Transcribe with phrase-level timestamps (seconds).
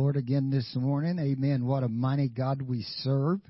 [0.00, 1.18] Lord again this morning.
[1.18, 1.66] Amen.
[1.66, 3.40] What a mighty God we serve.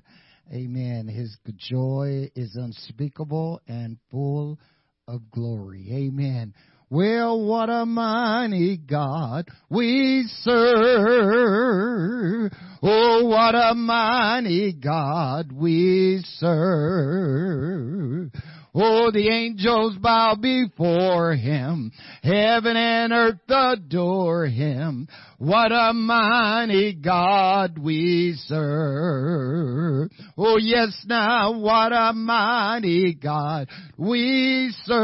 [0.51, 1.07] Amen.
[1.07, 4.59] His joy is unspeakable and full
[5.07, 5.87] of glory.
[5.89, 6.53] Amen.
[6.89, 12.51] Well, what a mighty God we serve.
[12.83, 18.29] Oh, what a mighty God we serve.
[18.73, 21.91] Oh, the angels bow before him.
[22.23, 25.09] Heaven and earth adore him.
[25.39, 30.09] What a mighty God we serve.
[30.37, 35.01] Oh yes now, what a mighty God we serve.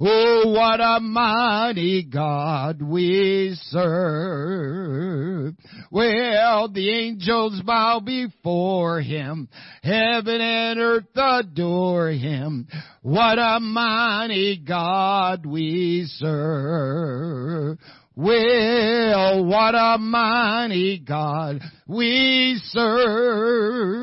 [0.00, 5.54] Oh what a mighty God we serve.
[5.90, 9.48] Well, the angels bow before him.
[9.82, 12.66] Heaven and earth adore him.
[13.02, 17.78] What a mighty God we serve.
[18.16, 24.00] Well, what a mighty God we serve.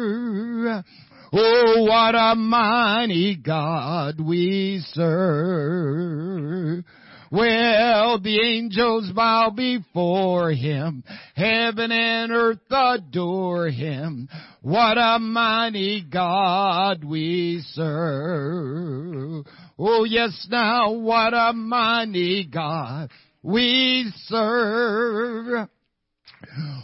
[1.34, 6.84] Oh, what a mighty God we serve.
[7.32, 11.04] Well, the angels bow before him.
[11.36, 14.30] Heaven and earth adore him.
[14.62, 19.46] What a mighty God we serve.
[19.78, 23.12] Oh yes now, what a mighty God
[23.44, 25.70] we serve.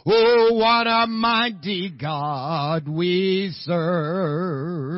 [0.05, 4.93] Oh, what a mighty God we serve.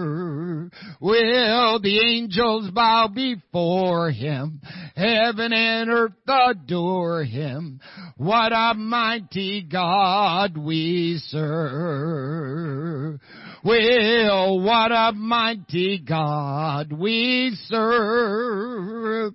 [1.00, 4.62] Will the angels bow before him?
[4.96, 7.80] Heaven and earth adore him.
[8.18, 13.20] What a mighty God we serve.
[13.64, 19.34] Well, what a mighty God we serve.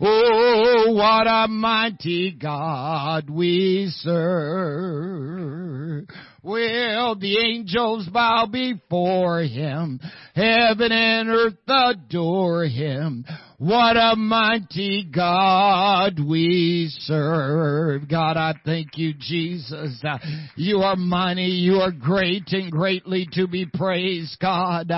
[0.00, 5.24] Oh, what a mighty God we serve.
[6.44, 9.98] Will the angels bow before him?
[10.34, 13.24] Heaven and earth adore him.
[13.56, 18.10] What a mighty God we serve.
[18.10, 20.04] God, I thank you, Jesus.
[20.56, 21.44] You are mighty.
[21.44, 24.90] You are great and greatly to be praised, God,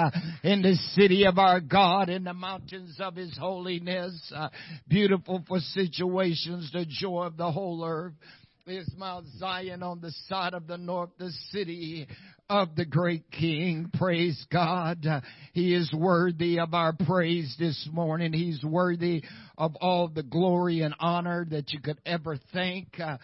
[0.42, 4.32] in the city of our God, in the mountains of his holiness.
[4.88, 8.14] Beautiful for situations, the joy of the whole earth
[8.66, 12.08] is Mount Zion on the side of the north, the city
[12.50, 13.90] of the great King.
[13.94, 15.06] Praise God.
[15.52, 18.32] He is worthy of our praise this morning.
[18.32, 19.22] He's worthy
[19.56, 22.98] of all the glory and honor that you could ever think.
[22.98, 23.18] Uh,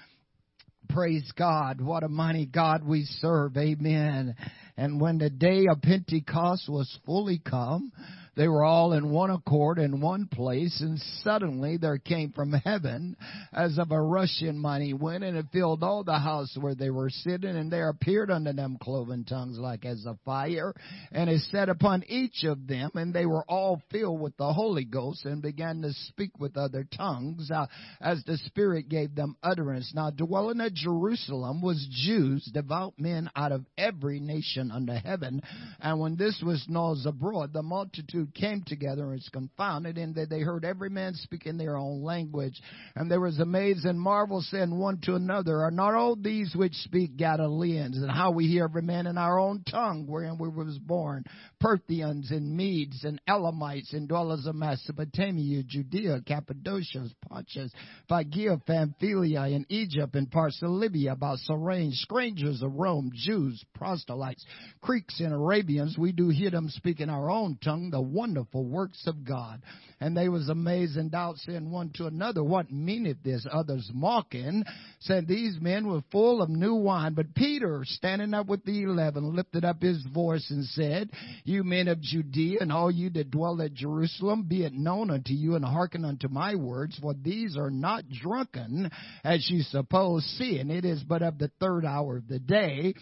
[0.89, 1.81] praise God.
[1.81, 3.57] What a mighty God we serve.
[3.57, 4.37] Amen.
[4.77, 7.91] And when the day of Pentecost was fully come,
[8.35, 13.15] they were all in one accord in one place, and suddenly there came from heaven
[13.53, 17.11] as of a rushing mighty wind, and it filled all the house where they were
[17.11, 20.73] sitting, and there appeared unto them cloven tongues like as a fire,
[21.11, 24.85] and it set upon each of them, and they were all filled with the Holy
[24.85, 27.67] Ghost, and began to speak with other tongues, uh,
[28.01, 29.93] as the Spirit gave them utterance.
[29.95, 35.43] Now dwelling at Jerusalem was Jews, devout men out of every nation under heaven,
[35.81, 40.31] and when this was noised abroad, the multitude came together and was confounded in that
[40.31, 42.61] they heard every man speak in their own language.
[42.97, 46.75] And there was amazed and marvel saying one to another, are not all these which
[46.75, 47.97] speak Galileans?
[47.97, 51.25] And how we hear every man in our own tongue wherein we was born.
[51.61, 57.73] Parthians and Medes and Elamites and dwellers of Mesopotamia, Judea, Cappadocia, Pontus,
[58.09, 64.45] Phrygia, Pamphylia, and Egypt and parts of Libya, about Cyrene, strangers of Rome, Jews, proselytes,
[64.81, 69.07] Greeks and Arabians, we do hear them speak in our own tongue, the wonderful works
[69.07, 69.63] of God.
[70.01, 73.47] And they was amazed and doubt saying one to another, what meaneth this?
[73.51, 74.65] Others mocking,
[75.01, 77.15] said these men were full of new wine.
[77.15, 81.11] But Peter, standing up with the eleven, lifted up his voice and said,
[81.45, 85.33] You men of Judea and all you that dwell at Jerusalem, be it known unto
[85.33, 88.91] you and hearken unto my words, for these are not drunken
[89.25, 92.95] as you suppose, seeing it is but of the third hour of the day.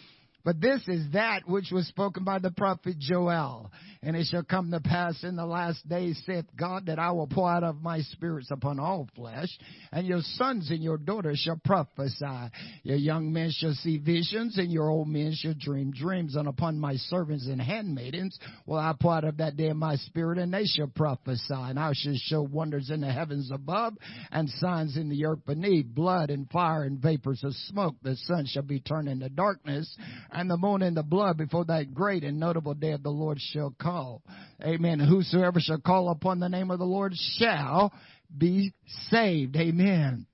[0.45, 3.71] But this is that which was spoken by the prophet Joel.
[4.03, 7.27] And it shall come to pass in the last days, saith God, that I will
[7.27, 9.51] pour out of my spirits upon all flesh,
[9.93, 12.51] and your sons and your daughters shall prophesy.
[12.83, 16.35] Your young men shall see visions, and your old men shall dream dreams.
[16.35, 20.39] And upon my servants and handmaidens will I pour out of that day my spirit,
[20.39, 21.53] and they shall prophesy.
[21.53, 23.99] And I shall show wonders in the heavens above,
[24.31, 27.97] and signs in the earth beneath, blood and fire and vapors of smoke.
[28.03, 29.95] The sun shall be turned into darkness,
[30.33, 33.39] and the moon and the blood before that great and notable day of the Lord
[33.41, 34.23] shall call.
[34.63, 35.01] Amen.
[35.01, 37.93] Whosoever shall call upon the name of the Lord shall
[38.37, 38.73] be
[39.11, 39.57] saved.
[39.57, 40.27] Amen.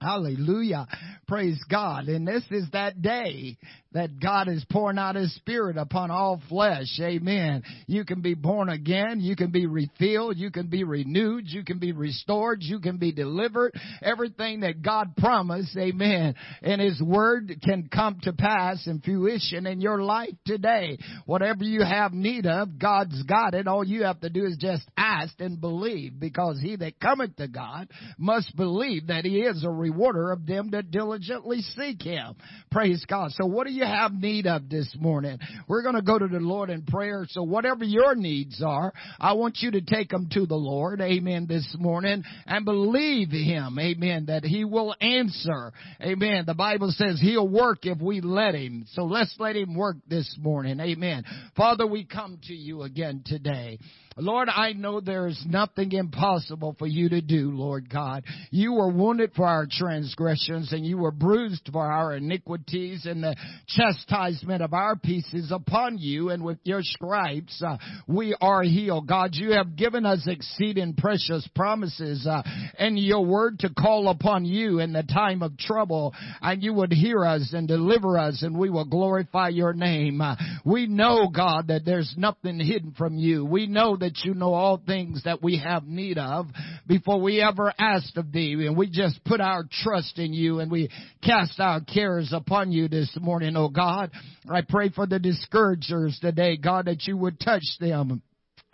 [0.00, 0.86] Hallelujah.
[1.26, 2.04] Praise God.
[2.06, 3.56] And this is that day
[3.98, 6.86] that God is pouring out His Spirit upon all flesh.
[7.00, 7.64] Amen.
[7.88, 9.18] You can be born again.
[9.18, 10.36] You can be refilled.
[10.36, 11.44] You can be renewed.
[11.48, 12.58] You can be restored.
[12.62, 13.74] You can be delivered.
[14.00, 15.76] Everything that God promised.
[15.76, 16.36] Amen.
[16.62, 20.98] And His Word can come to pass and fruition in your life today.
[21.26, 23.66] Whatever you have need of, God's got it.
[23.66, 27.48] All you have to do is just ask and believe because he that cometh to
[27.48, 32.36] God must believe that He is a rewarder of them that diligently seek Him.
[32.70, 33.32] Praise God.
[33.32, 35.38] So what do you have need of this morning?
[35.66, 37.26] We're going to go to the Lord in prayer.
[37.28, 41.00] So whatever your needs are, I want you to take them to the Lord.
[41.00, 41.46] Amen.
[41.48, 43.78] This morning and believe Him.
[43.78, 44.26] Amen.
[44.26, 45.72] That He will answer.
[46.00, 46.44] Amen.
[46.46, 48.84] The Bible says He'll work if we let Him.
[48.92, 50.80] So let's let Him work this morning.
[50.80, 51.24] Amen.
[51.56, 53.78] Father, we come to you again today.
[54.20, 58.24] Lord, I know there is nothing impossible for you to do, Lord God.
[58.50, 63.36] You were wounded for our transgressions and you were bruised for our iniquities and the
[63.68, 67.76] chastisement of our peace is upon you and with your stripes uh,
[68.08, 69.06] we are healed.
[69.06, 72.42] God, you have given us exceeding precious promises uh,
[72.76, 76.12] and your word to call upon you in the time of trouble
[76.42, 80.20] and you would hear us and deliver us and we will glorify your name.
[80.20, 80.34] Uh,
[80.64, 83.44] we know, God, that there's nothing hidden from you.
[83.44, 86.46] We know that that you know all things that we have need of
[86.86, 88.54] before we ever asked of thee.
[88.66, 90.88] And we just put our trust in you and we
[91.22, 94.10] cast our cares upon you this morning, oh God.
[94.50, 98.22] I pray for the discouragers today, God, that you would touch them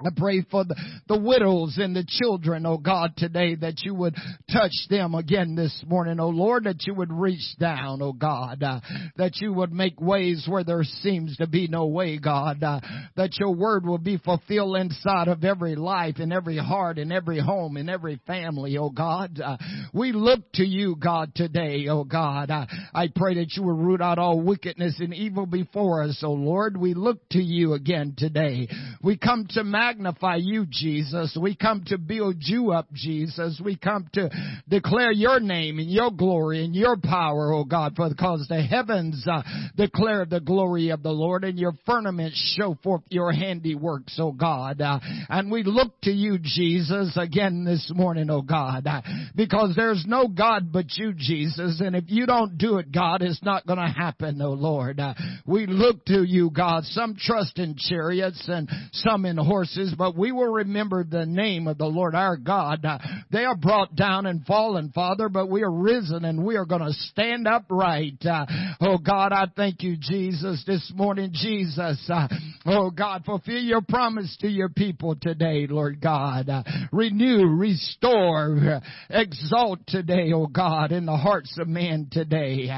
[0.00, 0.74] I pray for the,
[1.06, 4.16] the widows and the children, oh God, today that you would
[4.52, 8.80] touch them again this morning, oh Lord, that you would reach down, oh God, uh,
[9.16, 12.80] that you would make ways where there seems to be no way, God, uh,
[13.14, 17.38] that your word will be fulfilled inside of every life, in every heart, in every
[17.38, 19.40] home, in every family, oh God.
[19.40, 19.58] Uh,
[19.92, 22.50] we look to you, God, today, oh God.
[22.50, 26.32] Uh, I pray that you would root out all wickedness and evil before us, oh
[26.32, 26.76] Lord.
[26.76, 28.66] We look to you again today.
[29.00, 31.36] We come to magnify you, Jesus.
[31.38, 33.60] We come to build you up, Jesus.
[33.62, 34.30] We come to
[34.66, 39.26] declare your name and your glory and your power, oh God, for because the heavens
[39.30, 39.42] uh,
[39.76, 44.80] declare the glory of the Lord and your firmaments show forth your handiworks, oh God.
[44.80, 49.02] Uh, and we look to you, Jesus, again this morning, oh God, uh,
[49.36, 51.82] because there's no God but you, Jesus.
[51.84, 54.98] And if you don't do it, God, it's not going to happen, oh Lord.
[54.98, 55.12] Uh,
[55.44, 56.84] we look to you, God.
[56.84, 61.78] Some trust in chariots and some in horses but we will remember the name of
[61.78, 62.86] the Lord our God.
[63.30, 66.82] They are brought down and fallen, Father, but we are risen and we are going
[66.82, 68.24] to stand upright.
[68.24, 68.46] Uh,
[68.80, 72.08] oh God, I thank you, Jesus, this morning, Jesus.
[72.12, 72.28] Uh,
[72.66, 76.48] oh God, fulfill your promise to your people today, Lord God.
[76.48, 76.62] Uh,
[76.92, 78.80] renew, restore,
[79.10, 82.68] exalt today, oh God, in the hearts of man today.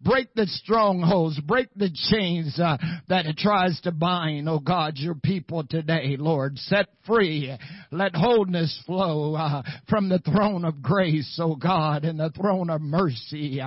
[0.00, 5.64] Break the strongholds, break the chains that it tries to bind, oh God, your people
[5.68, 6.41] today, Lord.
[6.42, 6.58] Lord.
[6.58, 7.56] Set free.
[7.92, 12.80] Let wholeness flow uh, from the throne of grace, oh God, and the throne of
[12.80, 13.60] mercy.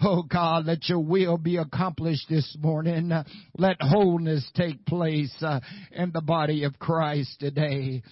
[0.00, 3.10] Oh God, let your will be accomplished this morning.
[3.58, 5.58] Let wholeness take place uh,
[5.90, 8.02] in the body of Christ today.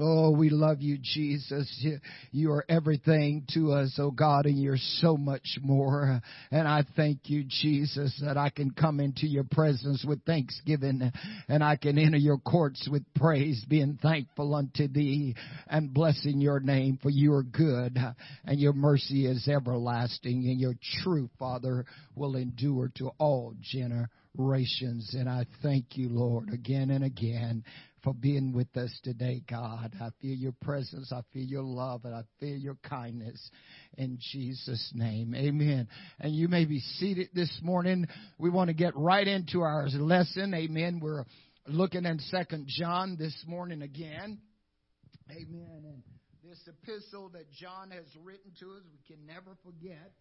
[0.00, 1.86] Oh, we love you, Jesus.
[2.30, 6.20] You are everything to us, oh God, and you're so much more.
[6.52, 11.10] And I thank you, Jesus, that I can come into your presence with thanksgiving
[11.48, 15.34] and I can enter your courts with praise, being thankful unto thee
[15.66, 17.98] and blessing your name for you are good
[18.44, 25.14] and your mercy is everlasting and your true Father, will endure to all generations.
[25.14, 27.64] And I thank you, Lord, again and again
[28.02, 29.94] for being with us today, God.
[30.00, 31.12] I feel your presence.
[31.12, 33.50] I feel your love and I feel your kindness
[33.96, 35.34] in Jesus' name.
[35.34, 35.88] Amen.
[36.20, 38.06] And you may be seated this morning.
[38.38, 40.54] We want to get right into our lesson.
[40.54, 41.00] Amen.
[41.02, 41.24] We're
[41.66, 44.40] looking in Second John this morning again.
[45.30, 45.82] Amen.
[45.84, 46.02] And
[46.42, 50.12] this epistle that John has written to us, we can never forget.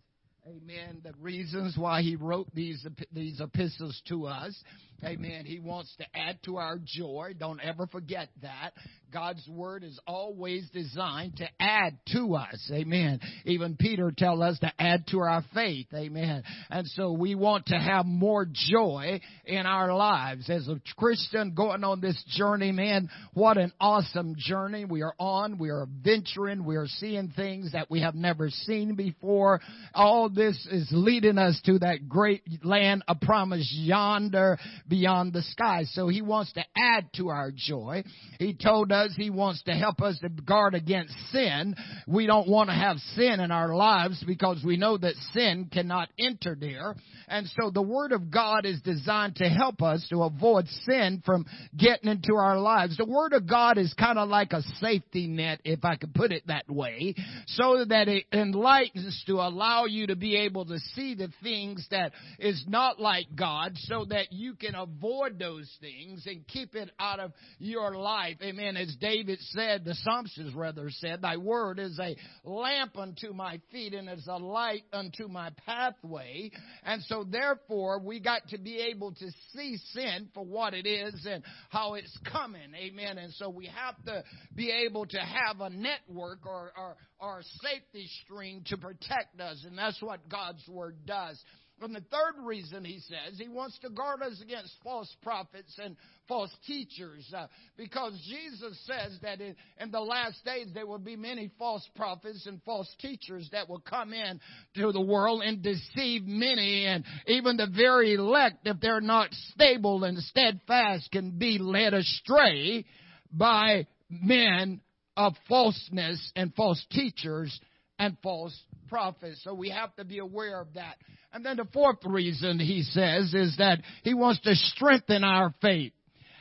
[0.48, 1.02] Amen.
[1.04, 4.58] The reasons why he wrote these these epistles to us.
[5.04, 5.46] Amen.
[5.46, 7.34] He wants to add to our joy.
[7.38, 8.72] Don't ever forget that.
[9.14, 12.72] God's word is always designed to add to us.
[12.74, 13.20] Amen.
[13.46, 15.88] Even Peter tells us to add to our faith.
[15.94, 16.44] Amen.
[16.72, 20.50] And so we want to have more joy in our lives.
[20.50, 25.60] As a Christian going on this journey, man, what an awesome journey we are on.
[25.60, 26.66] We are venturing.
[26.66, 29.62] We are seeing things that we have never seen before.
[29.94, 35.84] All this is leading us to that great land of promise yonder beyond the sky.
[35.86, 38.04] So he wants to add to our joy.
[38.40, 41.76] He told us he wants to help us to guard against sin.
[42.08, 46.10] We don't want to have sin in our lives because we know that sin cannot
[46.20, 46.96] enter there.
[47.28, 51.46] And so the Word of God is designed to help us to avoid sin from
[51.76, 52.96] getting into our lives.
[52.96, 56.32] The Word of God is kind of like a safety net, if I could put
[56.32, 57.16] it that way,
[57.48, 62.12] so that it enlightens to allow you to be able to see the things that
[62.40, 67.20] is not like God so that you can avoid those things and keep it out
[67.20, 68.38] of your life.
[68.42, 68.78] Amen.
[68.78, 73.94] As David said, the psalmist rather said, thy word is a lamp unto my feet
[73.94, 76.52] and is a light unto my pathway.
[76.84, 81.28] And so therefore we got to be able to see sin for what it is
[81.30, 82.74] and how it's coming.
[82.76, 83.18] Amen.
[83.18, 84.24] And so we have to
[84.56, 89.64] be able to have a network or, or, or safety string to protect us.
[89.66, 91.42] And that's what God's Word does.
[91.80, 95.96] And the third reason he says he wants to guard us against false prophets and
[96.28, 97.46] false teachers uh,
[97.78, 102.48] because Jesus says that in, in, the last days there will be many false prophets
[102.48, 104.40] and false teachers that will come in
[104.76, 110.04] to the world and deceive many and even the very elect if they're not stable
[110.04, 112.86] and steadfast can be led astray
[113.32, 114.82] by men
[115.18, 117.60] of falseness and false teachers
[118.00, 118.58] and false
[118.88, 119.42] prophets.
[119.44, 120.96] So we have to be aware of that.
[121.34, 125.92] And then the fourth reason he says is that he wants to strengthen our faith.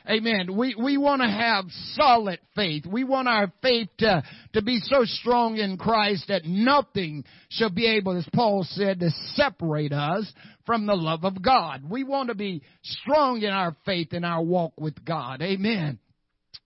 [0.09, 0.55] Amen.
[0.55, 1.65] We, we want to have
[1.95, 2.85] solid faith.
[2.85, 7.87] We want our faith to, to be so strong in Christ that nothing shall be
[7.87, 10.31] able, as Paul said, to separate us
[10.65, 11.89] from the love of God.
[11.89, 15.41] We want to be strong in our faith in our walk with God.
[15.41, 15.99] Amen.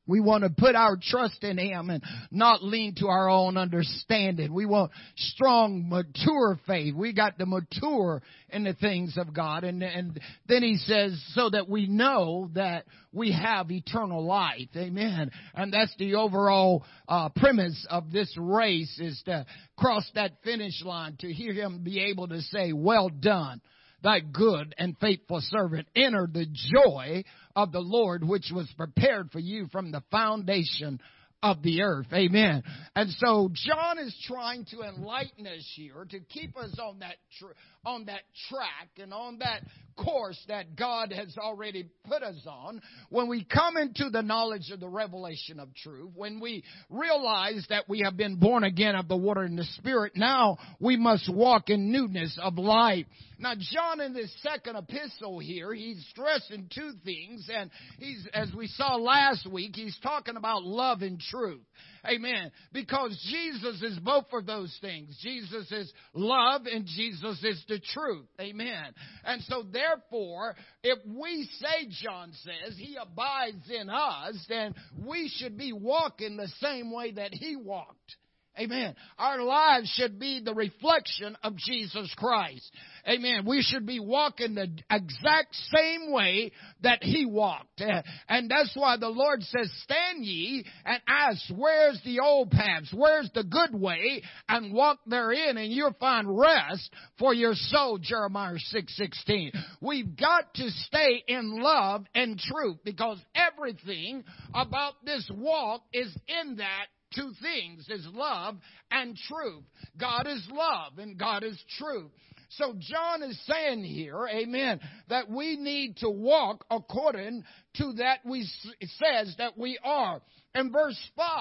[0.07, 4.53] We want to put our trust in Him and not lean to our own understanding.
[4.53, 6.95] We want strong, mature faith.
[6.95, 9.63] We got to mature in the things of God.
[9.63, 14.69] And, and then He says, so that we know that we have eternal life.
[14.75, 15.31] Amen.
[15.53, 19.45] And that's the overall uh, premise of this race is to
[19.77, 23.61] cross that finish line, to hear Him be able to say, well done
[24.03, 27.23] thy good and faithful servant enter the joy
[27.55, 30.99] of the Lord which was prepared for you from the foundation
[31.43, 32.07] of the earth.
[32.13, 32.63] Amen.
[32.95, 37.53] And so John is trying to enlighten us here to keep us on that tr-
[37.83, 39.61] on that track and on that
[39.97, 42.81] course that God has already put us on.
[43.09, 47.89] When we come into the knowledge of the revelation of truth, when we realize that
[47.89, 51.69] we have been born again of the water and the spirit, now we must walk
[51.69, 53.05] in newness of life.
[53.39, 58.67] Now, John in this second epistle here, he's stressing two things, and he's, as we
[58.67, 61.61] saw last week, he's talking about love and truth.
[62.05, 62.51] Amen.
[62.73, 65.17] Because Jesus is both of those things.
[65.21, 68.25] Jesus is love and Jesus is the truth.
[68.39, 68.93] Amen.
[69.23, 75.57] And so therefore, if we say, John says, he abides in us, then we should
[75.57, 78.15] be walking the same way that he walked.
[78.59, 78.95] Amen.
[79.17, 82.69] Our lives should be the reflection of Jesus Christ.
[83.07, 83.45] Amen.
[83.45, 86.51] We should be walking the exact same way
[86.83, 87.81] that He walked.
[88.27, 92.93] And that's why the Lord says, stand ye and ask, where's the old paths?
[92.93, 94.21] Where's the good way?
[94.49, 99.51] And walk therein and you'll find rest for your soul, Jeremiah 6.16.
[99.79, 106.57] We've got to stay in love and truth because everything about this walk is in
[106.57, 108.55] that two things is love
[108.89, 109.63] and truth.
[109.99, 112.11] God is love and God is truth.
[112.57, 117.43] So John is saying here, amen, that we need to walk according
[117.77, 118.43] to that we
[118.81, 120.21] says that we are.
[120.53, 121.35] In verse 5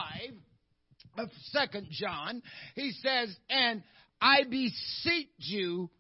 [1.18, 2.42] of second John,
[2.76, 3.82] he says, and
[4.20, 5.90] I beseech you,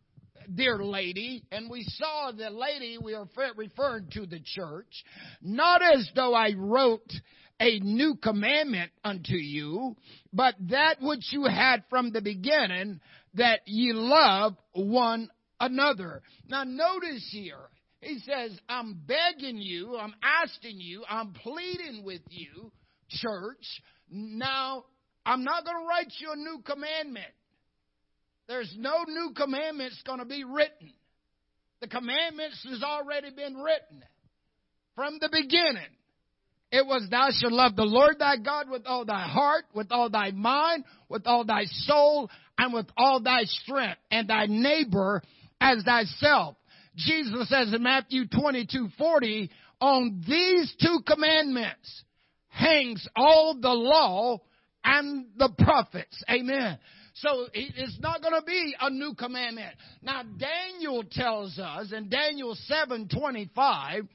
[0.54, 5.04] dear lady, and we saw the lady we are referring to the church,
[5.42, 7.12] not as though I wrote
[7.60, 9.94] a new commandment unto you,
[10.32, 13.00] but that which you had from the beginning,
[13.34, 15.28] that ye love one
[15.60, 16.22] another.
[16.48, 17.68] Now notice here,
[18.00, 22.72] he says, I'm begging you, I'm asking you, I'm pleading with you,
[23.10, 23.82] church.
[24.10, 24.84] Now,
[25.26, 27.32] I'm not going to write you a new commandment.
[28.48, 30.94] There's no new commandments going to be written.
[31.82, 34.02] The commandments has already been written
[34.96, 35.86] from the beginning.
[36.72, 40.08] It was thou shalt love the Lord thy God with all thy heart, with all
[40.08, 45.22] thy mind, with all thy soul, and with all thy strength, and thy neighbor
[45.60, 46.56] as thyself.
[46.96, 49.50] Jesus says in Matthew 22, 40,
[49.80, 52.04] on these two commandments
[52.48, 54.38] hangs all the law
[54.84, 56.22] and the prophets.
[56.28, 56.78] Amen.
[57.14, 59.74] So it's not going to be a new commandment.
[60.02, 64.08] Now Daniel tells us in Daniel 7:25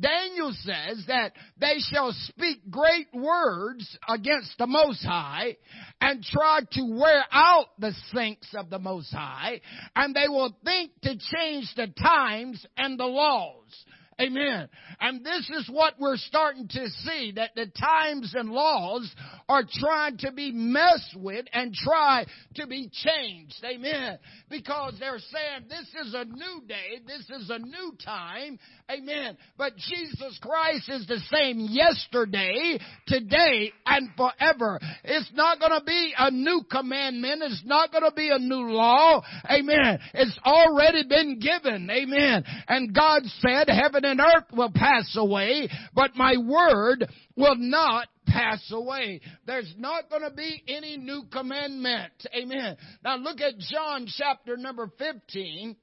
[0.00, 5.56] Daniel says that they shall speak great words against the Most High
[6.00, 9.60] and try to wear out the saints of the Most High,
[9.94, 13.84] and they will think to change the times and the laws.
[14.18, 14.68] Amen.
[14.98, 19.14] And this is what we're starting to see that the times and laws
[19.46, 22.24] are trying to be messed with and try
[22.54, 23.62] to be changed.
[23.62, 24.18] Amen.
[24.48, 28.58] Because they're saying this is a new day, this is a new time.
[28.88, 29.36] Amen.
[29.58, 32.78] But Jesus Christ is the same yesterday,
[33.08, 34.78] today, and forever.
[35.02, 37.42] It's not going to be a new commandment.
[37.42, 39.22] It's not going to be a new law.
[39.50, 39.98] Amen.
[40.14, 41.90] It's already been given.
[41.90, 42.44] Amen.
[42.68, 48.62] And God said, heaven and earth will pass away, but my word will not pass
[48.70, 49.20] away.
[49.46, 52.12] There's not going to be any new commandment.
[52.34, 52.76] Amen.
[53.02, 55.76] Now look at John chapter number 15.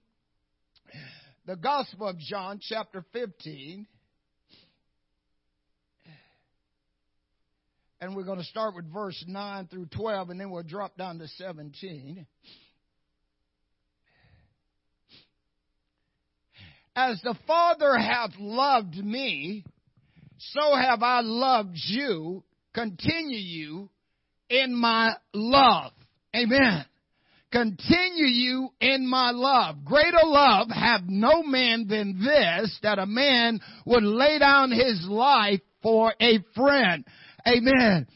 [1.45, 3.85] The Gospel of John chapter 15.
[7.99, 11.19] And we're going to start with verse 9 through 12 and then we'll drop down
[11.19, 12.25] to 17.
[16.95, 19.65] As the Father hath loved me,
[20.37, 22.43] so have I loved you.
[22.73, 23.89] Continue you
[24.49, 25.91] in my love.
[26.33, 26.85] Amen.
[27.53, 29.85] Continue you in my love.
[29.85, 35.61] Greater love have no man than this, that a man would lay down his life
[35.83, 37.05] for a friend.
[37.47, 38.07] Amen.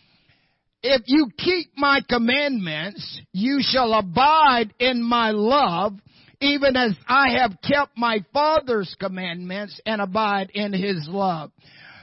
[0.82, 5.94] If you keep my commandments, you shall abide in my love,
[6.42, 11.52] even as I have kept my Father's commandments and abide in his love.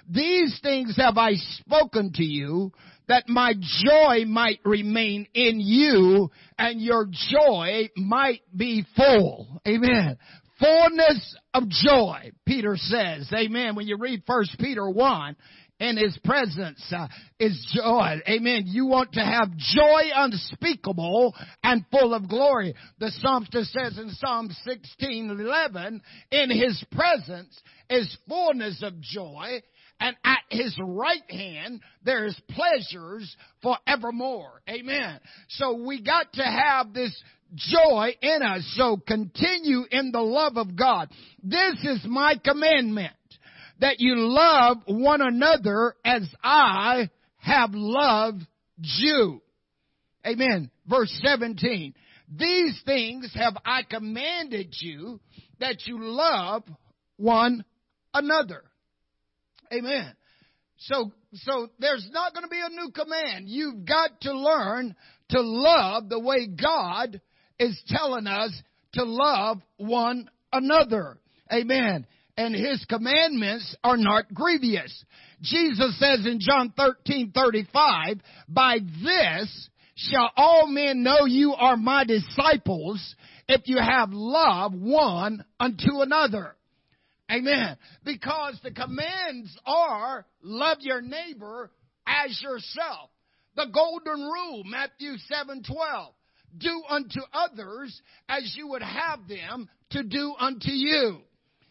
[0.09, 2.71] These things have I spoken to you,
[3.09, 9.61] that my joy might remain in you and your joy might be full.
[9.67, 10.17] Amen.
[10.59, 13.31] Fullness of joy, Peter says.
[13.35, 13.75] Amen.
[13.75, 15.37] When you read First Peter 1,
[15.81, 17.09] in his presence uh,
[17.41, 18.21] is joy.
[18.29, 18.63] Amen.
[18.67, 22.75] You want to have joy unspeakable and full of glory.
[23.01, 29.63] The psalmist says in Psalm 16, 11, in his presence is fullness of joy
[30.01, 34.63] and at his right hand there is pleasures forevermore.
[34.69, 35.21] Amen.
[35.49, 37.15] So we got to have this
[37.55, 38.75] joy in us.
[38.77, 41.11] So continue in the love of God.
[41.43, 43.15] This is my commandment
[43.81, 48.43] that you love one another as I have loved
[48.79, 49.41] you.
[50.27, 50.71] Amen.
[50.87, 51.95] Verse 17.
[52.37, 55.21] These things have I commanded you
[55.61, 56.65] that you love
[57.17, 57.65] one
[58.13, 58.63] another.
[59.73, 60.13] Amen.
[60.79, 63.49] So, so there's not going to be a new command.
[63.49, 64.95] You've got to learn
[65.31, 67.21] to love the way God
[67.59, 68.51] is telling us
[68.95, 71.19] to love one another.
[71.53, 75.05] Amen and his commandments are not grievous.
[75.41, 82.05] Jesus says in John 13, 35, by this shall all men know you are my
[82.05, 83.15] disciples
[83.49, 86.57] if you have love one unto another.
[87.31, 87.77] Amen.
[88.05, 91.71] Because the commands are love your neighbor
[92.07, 93.11] as yourself.
[93.57, 96.15] The golden rule, Matthew 7, 12.
[96.59, 101.19] Do unto others as you would have them to do unto you.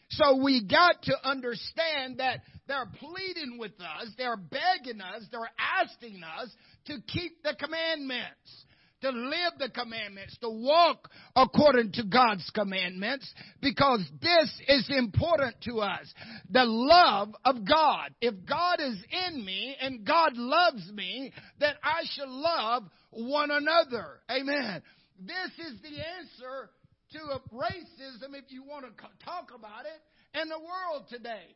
[0.09, 6.21] So we got to understand that they're pleading with us, they're begging us, they're asking
[6.23, 6.49] us
[6.85, 8.65] to keep the commandments,
[9.03, 15.81] to live the commandments, to walk according to God's commandments, because this is important to
[15.81, 16.11] us.
[16.49, 18.11] The love of God.
[18.21, 24.21] If God is in me and God loves me, then I should love one another.
[24.31, 24.81] Amen.
[25.19, 26.69] This is the answer
[27.11, 27.19] to
[27.53, 31.55] racism, if you want to talk about it, in the world today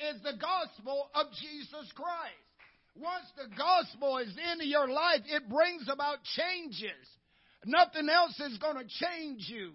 [0.00, 2.47] is the gospel of Jesus Christ.
[3.00, 6.90] Once the gospel is into your life, it brings about changes.
[7.64, 9.72] Nothing else is going to change you.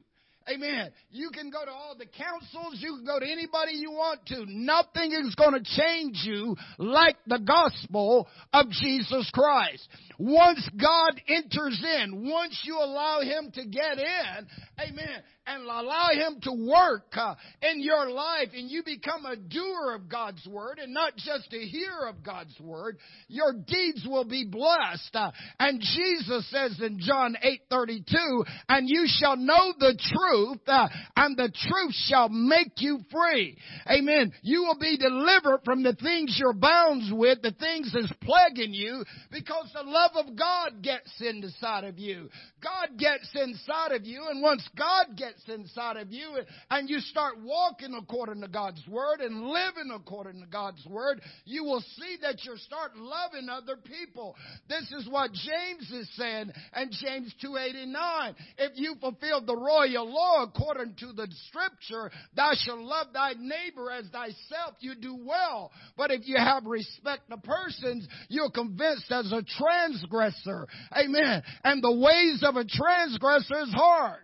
[0.49, 0.91] Amen.
[1.09, 4.45] You can go to all the councils, you can go to anybody you want to.
[4.45, 9.87] Nothing is going to change you like the gospel of Jesus Christ.
[10.19, 14.47] Once God enters in, once you allow Him to get in,
[14.81, 19.93] amen, and allow Him to work uh, in your life and you become a doer
[19.95, 24.45] of God's Word and not just a hearer of God's Word, your deeds will be
[24.45, 25.15] blessed.
[25.15, 27.35] Uh, and Jesus says in John
[27.71, 33.57] 8:32, and you shall know the truth uh, and the truth shall make you free.
[33.89, 34.33] Amen.
[34.41, 39.03] You will be delivered from the things you're bound with, the things that's plaguing you,
[39.31, 42.29] because the love of God gets inside of you.
[42.61, 46.37] God gets inside of you, and once God gets inside of you,
[46.69, 51.63] and you start walking according to God's word and living according to God's word, you
[51.63, 54.35] will see that you start loving other people.
[54.69, 58.35] This is what James is saying, and James 289.
[58.57, 63.91] If you fulfill the royal law according to the scripture, thou shalt love thy neighbor
[63.91, 65.71] as thyself, you do well.
[65.97, 70.67] But if you have respect to persons, you're convinced as a transgressor.
[70.95, 71.43] Amen.
[71.63, 74.21] And the ways of a transgressor is hard.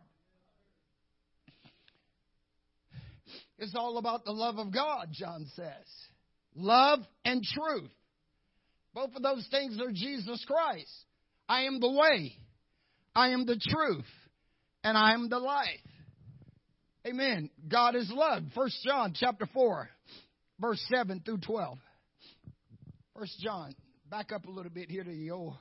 [3.59, 5.85] It's all about the love of God, John says.
[6.55, 7.91] Love and truth.
[8.93, 10.91] Both of those things are Jesus Christ.
[11.47, 12.33] I am the way.
[13.13, 14.07] I am the truth.
[14.83, 15.67] And I am the life.
[17.05, 17.49] Amen.
[17.67, 18.43] God is love.
[18.55, 19.89] First John chapter 4,
[20.59, 21.77] verse 7 through 12.
[23.17, 23.75] First John,
[24.09, 25.55] back up a little bit here to the old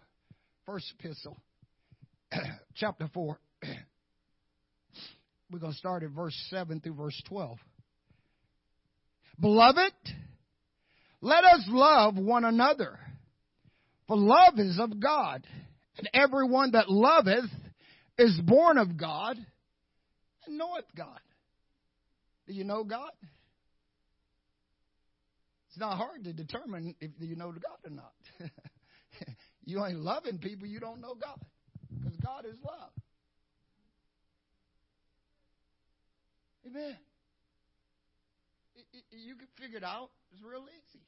[0.66, 1.36] first epistle,
[2.76, 3.40] chapter 4.
[5.50, 7.58] We're going to start at verse 7 through verse 12.
[9.40, 9.92] Beloved,
[11.20, 12.98] let us love one another,
[14.06, 15.46] for love is of God,
[15.96, 17.50] and everyone that loveth
[18.18, 19.36] is born of God
[20.46, 21.20] and knoweth God.
[22.46, 23.10] Do you know God?
[25.68, 28.12] It's not hard to determine if you know God or not.
[29.64, 31.38] you ain't loving people, you don't know God.
[31.96, 32.90] Because God is love.
[36.66, 36.96] Amen.
[38.92, 40.10] You can figure it out.
[40.32, 41.00] It's real easy.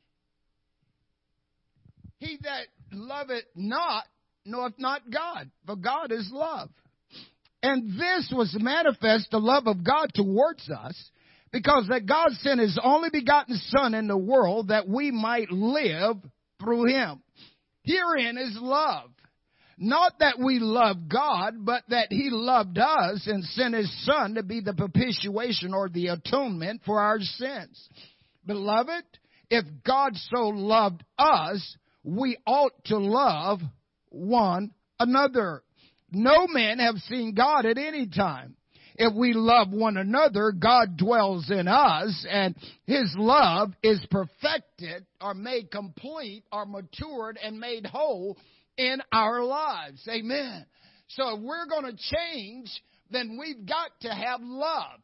[2.19, 4.05] He that loveth not
[4.45, 6.71] knoweth not God, for God is love.
[7.63, 11.11] And this was manifest the love of God towards us,
[11.53, 16.17] because that God sent his only begotten Son in the world that we might live
[16.59, 17.23] through him.
[17.83, 19.11] Herein is love.
[19.83, 24.43] Not that we love God, but that He loved us and sent His Son to
[24.43, 27.89] be the propitiation or the atonement for our sins.
[28.47, 29.05] Beloved,
[29.49, 33.61] if God so loved us, we ought to love
[34.11, 35.63] one another.
[36.13, 38.57] No man have seen God at any time.
[38.97, 45.33] If we love one another, God dwells in us and His love is perfected or
[45.33, 48.37] made complete or matured and made whole
[48.77, 50.07] in our lives.
[50.09, 50.67] Amen.
[51.09, 52.71] So if we're going to change,
[53.11, 55.01] then we've got to have love.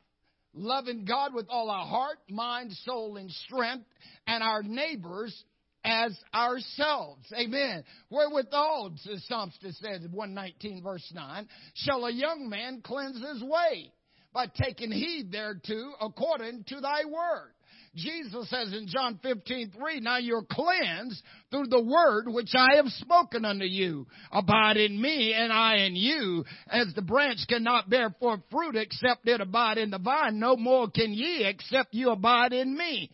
[0.54, 3.84] Loving God with all our heart, mind, soul, and strength,
[4.26, 5.44] and our neighbors
[5.84, 7.30] as ourselves.
[7.38, 7.84] Amen.
[8.10, 8.94] Wherewithal,
[9.28, 13.92] Psalmist says in 119 verse 9, shall a young man cleanse his way
[14.32, 17.52] by taking heed thereto according to thy word.
[17.96, 22.86] Jesus says in John 15, 3, Now you're cleansed through the word which I have
[22.88, 24.06] spoken unto you.
[24.30, 26.44] Abide in me and I in you.
[26.68, 30.90] As the branch cannot bear forth fruit except it abide in the vine, no more
[30.90, 33.10] can ye except you abide in me.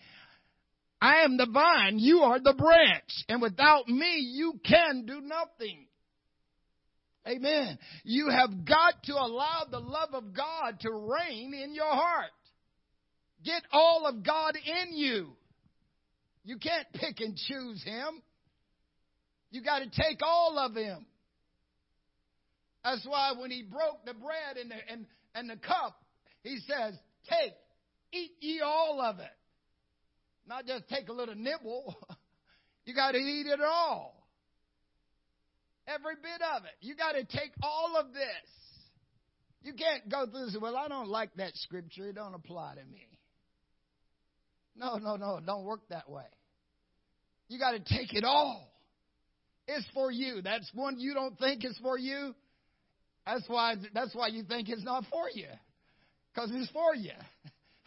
[1.01, 5.87] I am the vine, you are the branch, and without me you can do nothing.
[7.27, 7.79] Amen.
[8.05, 12.31] You have got to allow the love of God to reign in your heart.
[13.45, 15.31] Get all of God in you.
[16.45, 18.23] You can't pick and choose Him.
[19.51, 21.07] You got to take all of Him.
[22.85, 25.97] That's why when He broke the bread and the, and, and the cup,
[26.43, 26.95] He says,
[27.29, 27.53] Take,
[28.13, 29.27] eat ye all of it.
[30.47, 31.97] Not just take a little nibble.
[32.85, 34.27] you got to eat it all.
[35.87, 36.73] Every bit of it.
[36.81, 38.23] You got to take all of this.
[39.63, 40.57] You can't go through this.
[40.61, 42.09] Well, I don't like that scripture.
[42.09, 43.12] It don't apply to me.
[44.77, 45.41] No, no, no.
[45.45, 46.25] Don't work that way.
[47.49, 48.69] You got to take it all.
[49.67, 50.41] It's for you.
[50.43, 52.35] That's one you don't think is for you.
[53.27, 53.75] That's why.
[53.95, 55.47] That's why you think it's not for you,
[56.35, 57.13] because it's for you.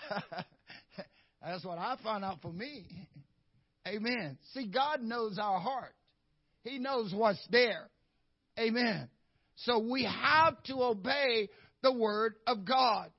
[1.44, 2.86] that's what I found out for me.
[3.88, 4.38] Amen.
[4.54, 5.94] See, God knows our heart.
[6.64, 7.90] He knows what's there.
[8.58, 9.10] Amen.
[9.58, 11.50] So we have to obey
[11.84, 13.10] the word of God.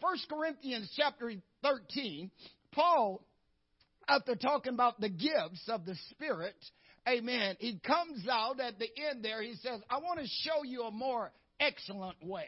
[0.00, 2.30] First Corinthians chapter 13
[2.74, 3.22] Paul,
[4.08, 6.56] after talking about the gifts of the Spirit,
[7.08, 9.42] amen, he comes out at the end there.
[9.42, 12.46] He says, I want to show you a more excellent way.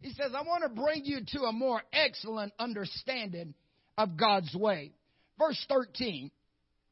[0.00, 3.54] He says, I want to bring you to a more excellent understanding
[3.96, 4.92] of God's way.
[5.38, 6.30] Verse 13,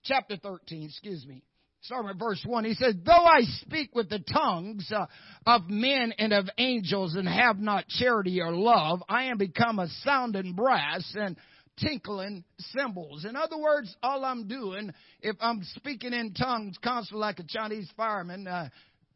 [0.04, 1.42] chapter 13, excuse me,
[1.84, 5.04] Starting with verse 1, he says, Though I speak with the tongues uh,
[5.44, 9.88] of men and of angels and have not charity or love, I am become a
[10.02, 11.36] sounding brass and
[11.78, 13.24] tinkling cymbals.
[13.24, 17.90] In other words, all I'm doing, if I'm speaking in tongues constantly like a Chinese
[17.96, 18.68] fireman, uh,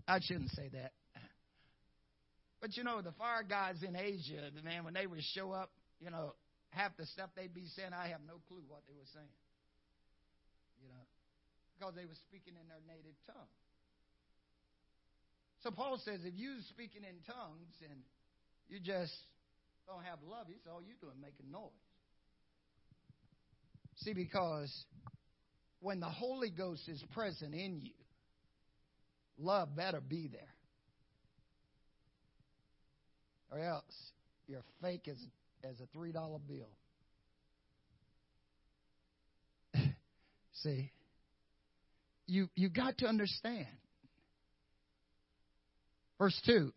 [0.06, 0.92] I shouldn't say that.
[2.60, 5.70] But you know, the fire guys in Asia, the man, when they would show up,
[6.00, 6.34] you know,
[6.70, 9.36] half the stuff they'd be saying, I have no clue what they were saying.
[10.82, 11.04] You know,
[11.78, 13.52] because they were speaking in their native tongue.
[15.62, 17.98] So Paul says, if you're speaking in tongues and
[18.68, 19.14] you just
[19.86, 21.87] don't have love, it's all you're doing, making noise.
[24.02, 24.72] See, because
[25.80, 27.92] when the Holy Ghost is present in you,
[29.38, 30.40] love better be there.
[33.50, 34.12] Or else
[34.46, 35.16] you're fake as,
[35.64, 36.12] as a $3
[36.46, 36.68] bill.
[40.62, 40.92] See,
[42.26, 43.66] you, you got to understand.
[46.18, 46.72] Verse 2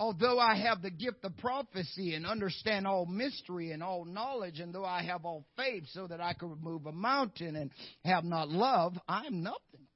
[0.00, 4.74] Although I have the gift of prophecy and understand all mystery and all knowledge, and
[4.74, 7.70] though I have all faith so that I could remove a mountain and
[8.04, 9.86] have not love, I am nothing.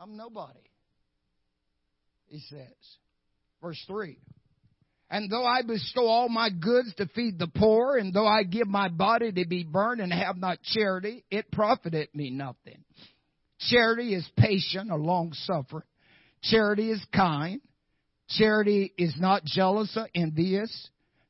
[0.00, 0.58] I'm nobody.
[2.26, 2.96] He says.
[3.60, 4.18] Verse 3.
[5.10, 8.66] And though I bestow all my goods to feed the poor, and though I give
[8.66, 12.82] my body to be burned and have not charity, it profiteth me nothing.
[13.68, 15.84] Charity is patient or long suffering.
[16.42, 17.60] Charity is kind.
[18.28, 20.88] Charity is not jealous or envious.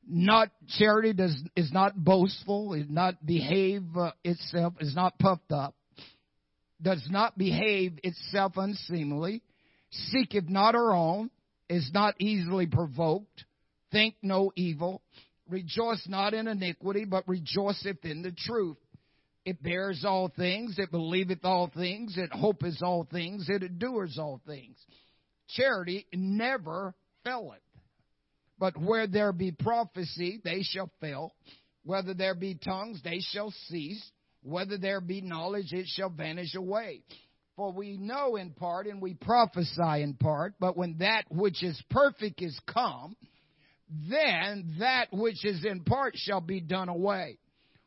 [0.09, 0.49] Not
[0.79, 2.75] charity does is not boastful.
[2.75, 4.75] Is not behave uh, itself.
[4.81, 5.75] Is not puffed up.
[6.81, 9.43] Does not behave itself unseemly.
[9.91, 11.31] Seeketh not her own.
[11.69, 13.45] Is not easily provoked.
[13.91, 15.03] Think no evil.
[15.49, 18.79] Rejoice not in iniquity, but rejoiceth in the truth.
[19.45, 24.41] It bears all things, it believeth all things, it hopeth all things, it endures all
[24.47, 24.77] things
[25.49, 27.61] charity never faileth.
[28.59, 31.33] But where there be prophecy, they shall fail.
[31.85, 34.03] Whether there be tongues, they shall cease.
[34.43, 37.03] Whether there be knowledge, it shall vanish away.
[37.57, 41.81] For we know in part and we prophesy in part, but when that which is
[41.91, 43.17] perfect is come,
[44.09, 47.39] then that which is in part shall be done away.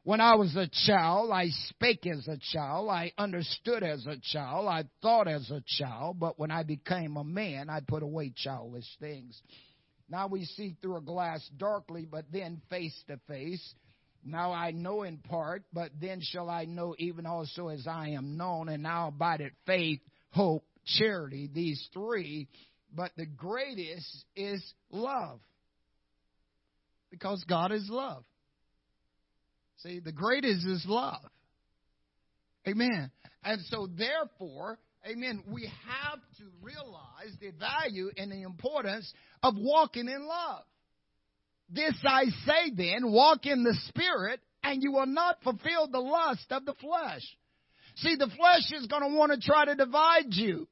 [0.05, 4.67] When I was a child, I spake as a child, I understood as a child,
[4.67, 8.85] I thought as a child, but when I became a man, I put away childish
[8.99, 9.41] things.
[10.07, 13.73] Now we see through a glass darkly, but then face to face.
[14.23, 18.37] Now I know in part, but then shall I know even also as I am
[18.37, 22.47] known, and now abideth faith, hope, charity, these three,
[22.93, 25.39] but the greatest is love.
[27.09, 28.23] Because God is love.
[29.77, 31.21] See, the greatest is love.
[32.67, 33.11] Amen.
[33.43, 39.11] And so, therefore, amen, we have to realize the value and the importance
[39.43, 40.63] of walking in love.
[41.69, 46.45] This I say then, walk in the Spirit, and you will not fulfill the lust
[46.51, 47.23] of the flesh.
[47.97, 50.67] See, the flesh is going to want to try to divide you.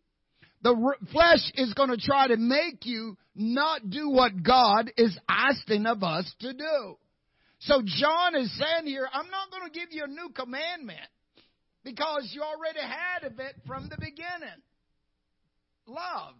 [0.61, 0.75] The
[1.11, 6.03] flesh is going to try to make you not do what God is asking of
[6.03, 6.97] us to do.
[7.65, 10.99] So John is saying here, I'm not going to give you a new commandment
[11.83, 14.61] because you already had of it from the beginning.
[15.87, 16.35] Love.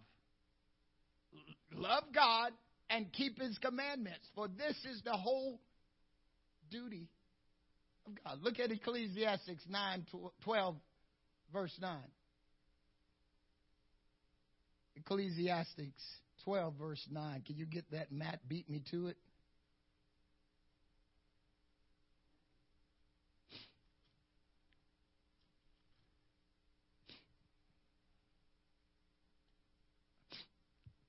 [1.72, 2.52] Love God
[2.90, 5.58] and keep his commandments, for this is the whole
[6.70, 7.08] duty
[8.06, 8.38] of God.
[8.42, 10.06] Look at Ecclesiastes 9
[10.44, 10.76] 12,
[11.52, 11.98] verse 9.
[14.96, 16.04] Ecclesiastes
[16.44, 17.42] 12, verse 9.
[17.46, 18.40] Can you get that, Matt?
[18.46, 19.16] Beat me to it.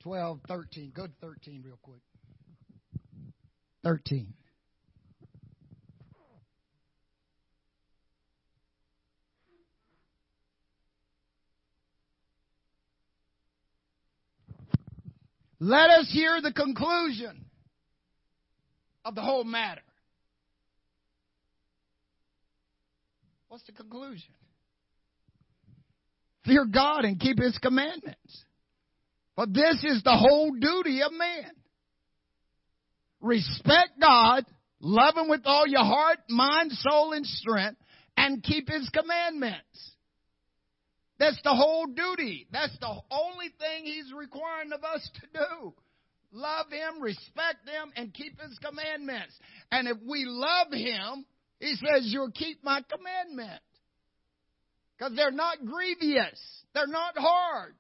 [0.06, 0.92] Twelve, thirteen.
[0.96, 2.00] Go to 13 real quick.
[3.84, 4.36] 13.
[15.60, 17.46] Let us hear the conclusion
[19.04, 19.82] of the whole matter.
[23.48, 24.36] What's the conclusion?
[26.46, 28.46] Fear God and keep His commandments.
[29.36, 31.52] But this is the whole duty of man.
[33.22, 34.46] Respect God,
[34.80, 37.82] love Him with all your heart, mind, soul, and strength,
[38.16, 39.92] and keep His commandments.
[41.18, 42.48] That's the whole duty.
[42.52, 45.74] That's the only thing He's requiring of us to do.
[46.32, 49.34] Love Him, respect Him, and keep His commandments.
[49.72, 51.26] And if we love Him,
[51.60, 53.64] He says, You'll keep my commandments.
[54.98, 56.40] Because they're not grievous.
[56.74, 57.76] They're not hard.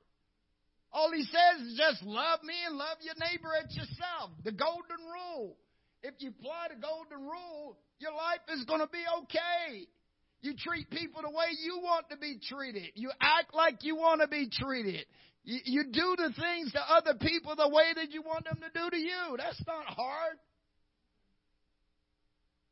[0.95, 4.31] All he says is just love me and love your neighbor as yourself.
[4.45, 5.57] The golden rule.
[6.01, 9.91] If you apply the golden rule, your life is going to be okay.
[10.39, 12.95] You treat people the way you want to be treated.
[12.95, 15.05] You act like you want to be treated.
[15.43, 18.71] You, you do the things to other people the way that you want them to
[18.71, 19.35] do to you.
[19.35, 20.39] That's not hard.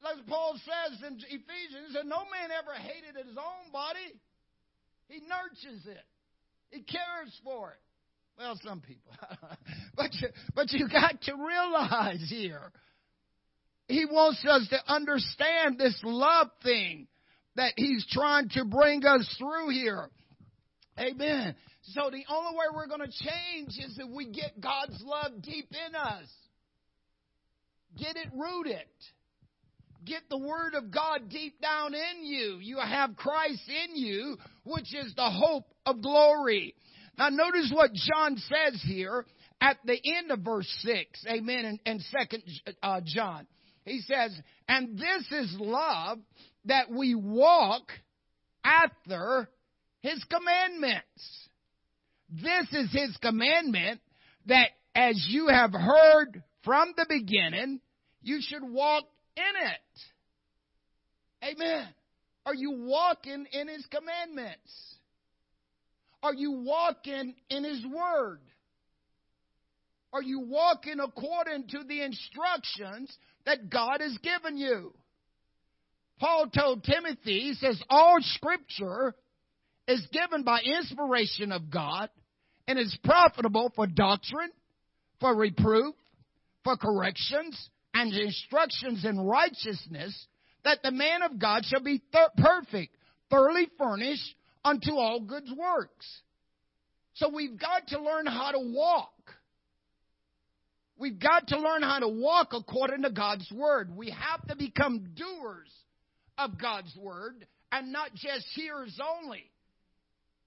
[0.02, 4.16] Like Paul says in Ephesians, that no man ever hated his own body.
[5.10, 6.06] He nurtures it.
[6.72, 7.83] He cares for it.
[8.38, 9.12] Well, some people.
[9.96, 12.72] but you, but you got to realize here,
[13.88, 17.08] he wants us to understand this love thing
[17.56, 20.10] that he's trying to bring us through here.
[21.00, 21.56] Amen.
[21.84, 25.70] So the only way we're going to change is if we get God's love deep
[25.72, 26.28] in us.
[27.98, 28.88] Get it rooted.
[30.06, 32.58] Get the Word of God deep down in you.
[32.62, 36.76] You have Christ in you, which is the hope of glory.
[37.18, 39.26] Now notice what John says here
[39.62, 41.26] at the end of verse 6.
[41.28, 41.80] Amen.
[41.86, 42.44] And, second
[42.82, 43.48] uh, John.
[43.86, 46.20] He says, and this is love
[46.66, 47.84] that we walk
[48.64, 49.50] after
[50.02, 51.48] his commandments.
[52.30, 54.00] This is his commandment
[54.48, 57.82] that as you have heard from the beginning,
[58.22, 59.04] you should walk
[59.36, 61.54] in it.
[61.54, 61.88] Amen.
[62.46, 64.96] Are you walking in his commandments?
[66.24, 68.40] Are you walking in his word?
[70.14, 74.94] Are you walking according to the instructions that God has given you?
[76.20, 79.14] Paul told Timothy, he says, all scripture
[79.88, 82.10] is given by inspiration of God
[82.70, 84.52] and is profitable for doctrine,
[85.20, 85.94] for reproof,
[86.64, 90.28] for corrections, and instructions in righteousness,
[90.64, 92.96] that the man of God shall be th- perfect,
[93.30, 96.22] thoroughly furnished unto all good works.
[97.16, 99.12] So we've got to learn how to walk.
[100.98, 103.96] We've got to learn how to walk according to God's word.
[103.96, 105.70] We have to become doers
[106.38, 109.44] of God's word and not just hearers only.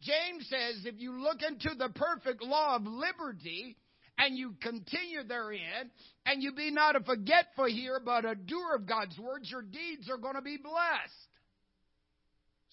[0.02, 3.76] James says if you look into the perfect law of liberty
[4.18, 5.90] and you continue therein,
[6.24, 10.09] and you be not a forgetful hearer, but a doer of God's words, your deeds
[10.11, 11.29] are going to be blessed.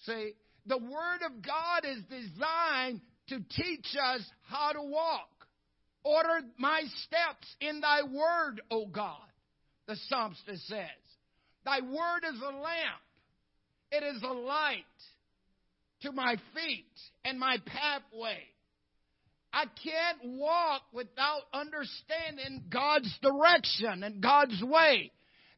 [0.06, 0.32] See,
[0.66, 5.28] the Word of God is designed to teach us how to walk.
[6.04, 9.16] Order my steps in thy word, O God,
[9.88, 10.88] the psalmist says.
[11.64, 13.02] Thy word is a lamp,
[13.90, 14.84] it is a light
[16.02, 16.84] to my feet
[17.24, 18.42] and my pathway.
[19.50, 25.10] I can't walk without understanding God's direction and God's way.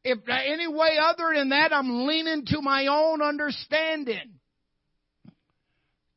[0.05, 4.39] If any way other than that, I'm leaning to my own understanding.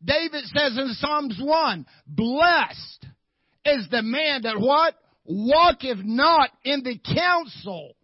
[0.03, 3.05] David says in Psalms 1, blessed
[3.65, 4.95] is the man that what?
[5.25, 7.95] Walketh not in the counsel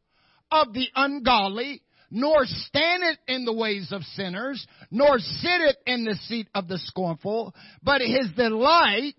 [0.52, 1.82] of the ungodly,
[2.12, 7.56] nor standeth in the ways of sinners, nor sitteth in the seat of the scornful,
[7.82, 9.16] but his delight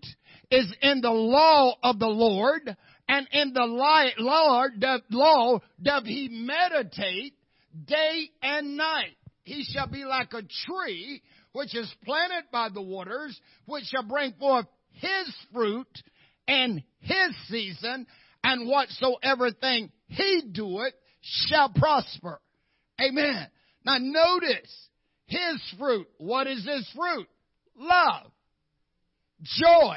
[0.50, 2.76] is in the law of the Lord,
[3.08, 7.34] and in the Lord, the law doth he meditate
[7.84, 9.16] day and night.
[9.42, 11.22] He shall be like a tree
[11.56, 15.88] which is planted by the waters, which shall bring forth his fruit
[16.46, 18.06] in his season,
[18.44, 20.92] and whatsoever thing he doeth
[21.22, 22.42] shall prosper.
[23.00, 23.46] Amen.
[23.86, 24.88] Now notice
[25.24, 26.06] his fruit.
[26.18, 27.26] What is his fruit?
[27.74, 28.30] Love,
[29.42, 29.96] joy,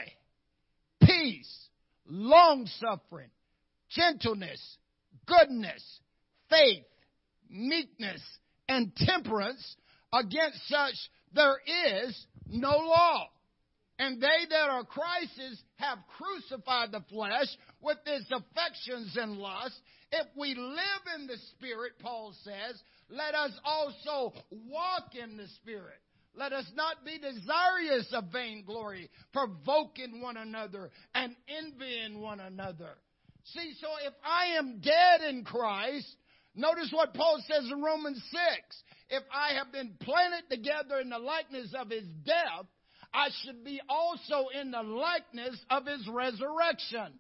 [1.04, 1.68] peace,
[2.08, 3.32] long suffering,
[3.90, 4.78] gentleness,
[5.26, 5.84] goodness,
[6.50, 6.86] faith,
[7.50, 8.22] meekness,
[8.70, 9.76] and temperance.
[10.12, 10.96] Against such
[11.34, 11.58] there
[12.06, 13.28] is no law.
[13.98, 17.48] And they that are Christ's have crucified the flesh
[17.82, 19.80] with its affections and lusts.
[20.12, 26.00] If we live in the Spirit, Paul says, let us also walk in the Spirit.
[26.36, 32.92] Let us not be desirous of vainglory, provoking one another and envying one another.
[33.44, 36.08] See, so if I am dead in Christ,
[36.60, 38.84] notice what Paul says in Romans 6.
[39.10, 42.68] If I have been planted together in the likeness of his death,
[43.14, 47.20] I should be also in the likeness of his resurrection.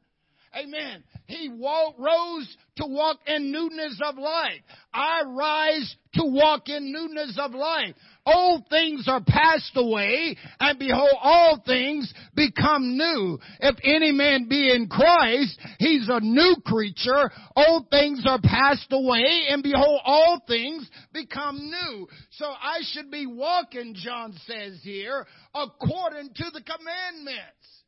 [0.55, 1.03] Amen.
[1.25, 4.61] He walk, rose to walk in newness of life.
[4.93, 7.93] I rise to walk in newness of life.
[8.25, 13.37] Old things are passed away, and behold, all things become new.
[13.59, 17.29] If any man be in Christ, he's a new creature.
[17.55, 22.07] Old things are passed away, and behold, all things become new.
[22.31, 27.78] So I should be walking, John says here, according to the commandments.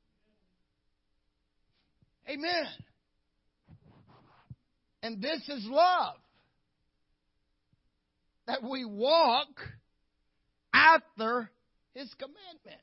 [2.32, 2.68] Amen.
[5.04, 6.16] And this is love.
[8.48, 9.48] That we walk
[10.74, 11.52] after
[11.94, 12.82] his commandments.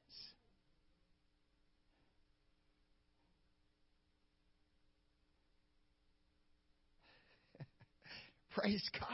[8.55, 9.09] Praise God.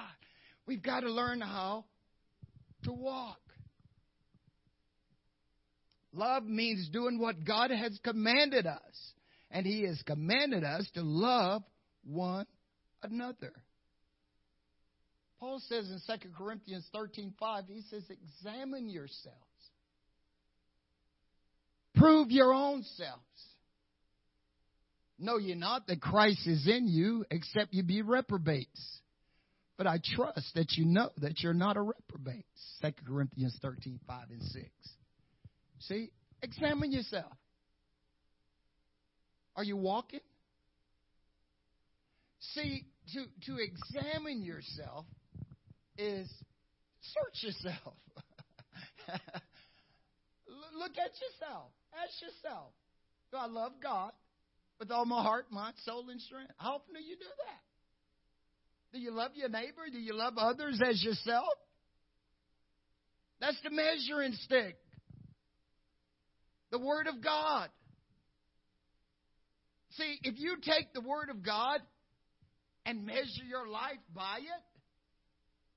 [0.66, 1.84] We've got to learn how
[2.84, 3.38] to walk.
[6.12, 9.13] Love means doing what God has commanded us.
[9.54, 11.62] And He has commanded us to love
[12.02, 12.44] one
[13.02, 13.52] another.
[15.38, 19.38] Paul says in 2 Corinthians 13:5, he says, "Examine yourselves.
[21.94, 23.22] Prove your own selves.
[25.18, 29.00] Know ye not that Christ is in you, except you be reprobates.
[29.76, 32.46] But I trust that you know that you're not a reprobate."
[32.80, 34.68] 2 Corinthians 13:5 and 6.
[35.78, 36.10] See,
[36.42, 37.36] examine yourself.
[39.56, 40.20] Are you walking?
[42.54, 45.06] See, to, to examine yourself
[45.96, 46.28] is
[47.00, 47.94] search yourself.
[50.76, 51.70] Look at yourself.
[51.94, 52.72] Ask yourself,
[53.30, 54.12] do I love God
[54.78, 56.52] with all my heart, mind, soul, and strength?
[56.56, 57.60] How often do you do that?
[58.92, 59.82] Do you love your neighbor?
[59.90, 61.52] Do you love others as yourself?
[63.40, 64.76] That's the measuring stick.
[66.70, 67.70] The Word of God.
[69.96, 71.80] See, if you take the Word of God
[72.84, 74.64] and measure your life by it,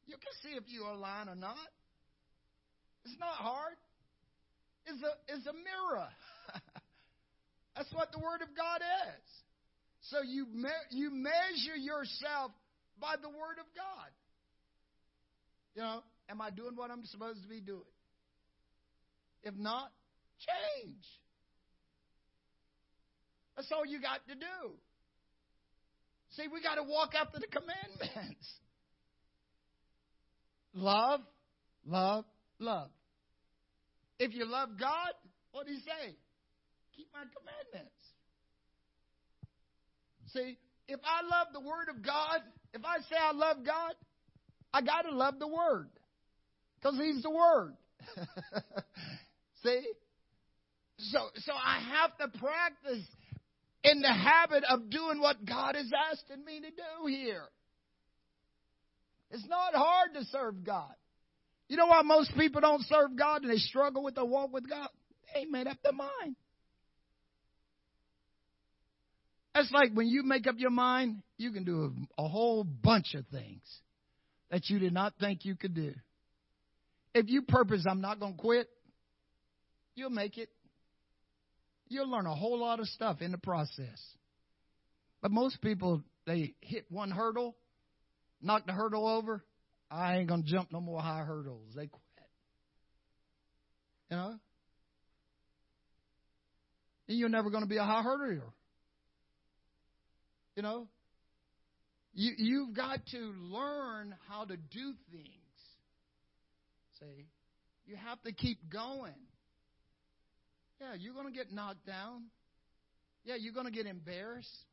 [0.08, 1.56] you can see if you are align or not.
[3.06, 3.76] It's not hard.
[4.88, 6.08] It's a, it's a mirror.
[7.76, 9.30] That's what the Word of God is.
[10.10, 12.52] So you, me- you measure yourself
[13.00, 14.12] by the Word of God.
[15.76, 17.82] You know, am I doing what I'm supposed to be doing?
[19.44, 19.92] If not,
[20.40, 21.04] change.
[23.58, 24.72] That's all you got to do.
[26.32, 28.48] See, we got to walk after the commandments.
[30.74, 31.22] Love,
[31.88, 32.26] love,
[32.60, 32.90] love.
[34.20, 35.14] If you love God,
[35.52, 36.16] what do he say?
[36.96, 37.96] Keep my commandments.
[40.34, 42.42] See, if I love the Word of God,
[42.76, 43.94] if I say I love God,
[44.72, 45.90] I got to love the Word
[46.76, 47.74] because He's the Word.
[49.64, 49.82] See?
[51.00, 53.06] So, so I have to practice
[53.92, 57.44] in the habit of doing what God is asking me to do here.
[59.32, 60.94] It's not hard to serve God.
[61.70, 64.70] You know why most people don't serve God and they struggle with the walk with
[64.70, 64.90] God?
[65.34, 66.36] They made up their mind.
[69.54, 73.16] That's like when you make up your mind, you can do a, a whole bunch
[73.16, 73.64] of things
[74.50, 75.94] that you did not think you could do.
[77.14, 78.70] If you purpose, I'm not going to quit,
[79.96, 80.50] you'll make it.
[81.90, 84.02] You'll learn a whole lot of stuff in the process.
[85.22, 87.56] But most people, they hit one hurdle,
[88.42, 89.44] knock the hurdle over.
[89.90, 91.74] I ain't going to jump no more high hurdles.
[91.76, 92.04] They quit.
[94.12, 94.40] You know?
[97.08, 98.52] And you're never going to be a high hurdler.
[100.56, 100.88] You know?
[102.14, 105.28] You, you've got to learn how to do things.
[107.00, 107.28] See?
[107.86, 109.14] You have to keep going.
[110.80, 112.26] Yeah, you're going to get knocked down.
[113.24, 114.66] Yeah, you're going to get embarrassed.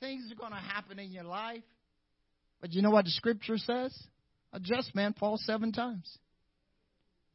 [0.00, 1.64] Things are going to happen in your life.
[2.60, 3.96] But you know what the scripture says?
[4.52, 6.18] A just man falls seven times.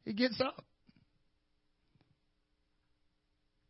[0.04, 0.64] He gets up.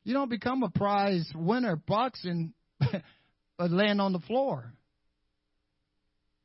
[0.03, 2.53] You don't become a prize winner boxing
[3.59, 4.73] but laying on the floor.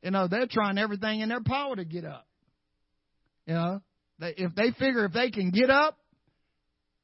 [0.01, 2.25] You know, they're trying everything in their power to get up.
[3.45, 3.81] You know,
[4.19, 5.97] they, if they figure if they can get up,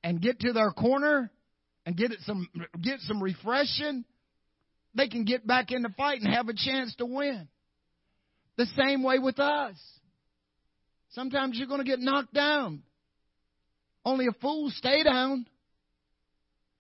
[0.06, 1.32] and get to their corner
[1.86, 2.48] and get it some
[2.82, 4.06] get some refreshing,
[4.94, 7.48] they can get back in the fight and have a chance to win.
[8.56, 9.76] The same way with us.
[11.10, 12.84] Sometimes you're going to get knocked down.
[14.06, 15.48] Only a fool stay down.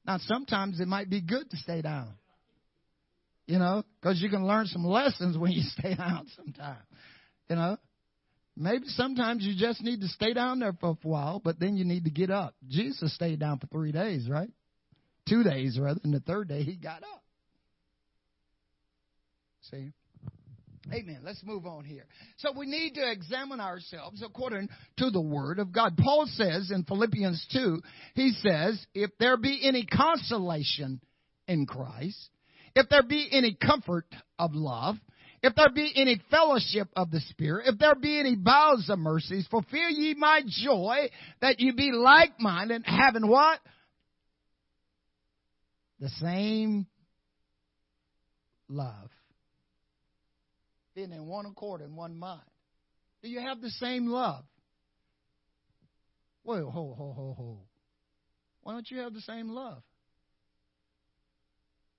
[0.05, 2.13] Now, sometimes it might be good to stay down.
[3.47, 6.83] You know, because you can learn some lessons when you stay down sometimes.
[7.49, 7.77] You know,
[8.57, 11.83] Maybe sometimes you just need to stay down there for a while, but then you
[11.83, 12.55] need to get up.
[12.69, 14.49] Jesus stayed down for three days, right?
[15.27, 17.23] Two days rather, and the third day he got up.
[19.71, 19.91] See?
[20.93, 21.21] Amen.
[21.23, 22.05] Let's move on here.
[22.37, 25.97] So we need to examine ourselves according to the Word of God.
[25.97, 27.81] Paul says in Philippians 2,
[28.13, 31.01] he says, if there be any consolation
[31.47, 32.29] in Christ,
[32.75, 34.05] if there be any comfort
[34.37, 34.95] of love,
[35.45, 39.45] if there be any fellowship of the Spirit, if there be any bowels of mercies,
[39.51, 43.59] fulfill ye my joy that you be like minded, having what?
[45.99, 46.87] The same
[48.67, 49.11] love
[50.95, 52.41] being in one accord and one mind.
[53.21, 54.45] Do you have the same love?
[56.43, 57.59] Well, ho, ho, ho, ho.
[58.63, 59.83] Why don't you have the same love?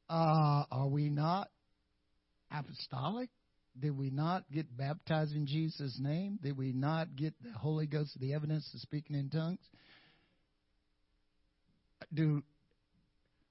[0.09, 1.49] Uh, are we not
[2.51, 3.31] apostolic?
[3.79, 6.39] Did we not get baptized in Jesus' name?
[6.43, 9.61] Did we not get the Holy Ghost, the evidence of speaking in tongues?
[12.13, 12.43] Do,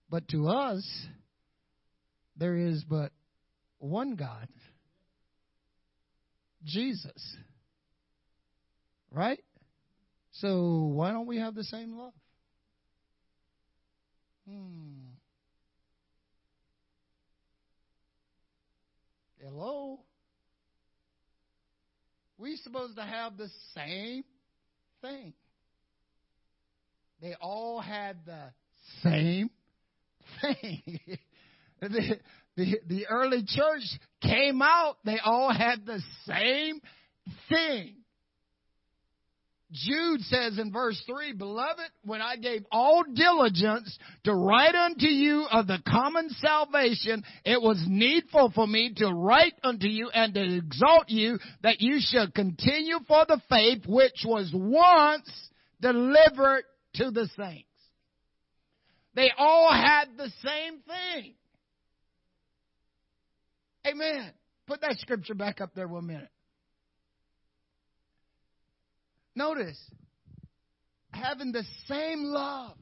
[0.09, 0.83] but to us,
[2.37, 3.11] there is but
[3.79, 4.47] one God
[6.65, 7.37] Jesus.
[9.11, 9.39] Right?
[10.31, 12.13] So why don't we have the same love?
[14.49, 15.04] Hmm.
[19.47, 19.99] Hello?
[22.39, 24.23] We supposed to have the same
[25.03, 25.33] thing.
[27.21, 28.49] They all had the
[29.03, 29.51] same
[30.41, 30.99] thing.
[31.79, 32.19] the,
[32.57, 33.83] the, the early church
[34.23, 36.81] came out, they all had the same
[37.47, 37.97] thing.
[39.75, 45.45] Jude says in verse 3, Beloved, when I gave all diligence to write unto you
[45.51, 50.57] of the common salvation, it was needful for me to write unto you and to
[50.57, 55.29] exalt you that you should continue for the faith which was once
[55.81, 56.63] delivered
[56.95, 57.67] to the saints.
[59.13, 61.33] They all had the same thing.
[63.87, 64.31] Amen.
[64.67, 66.29] Put that scripture back up there one minute.
[69.35, 69.79] Notice,
[71.11, 72.77] having the same love,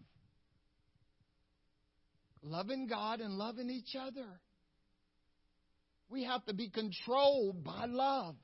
[2.44, 4.28] loving God and loving each other.
[6.10, 8.36] We have to be controlled by love.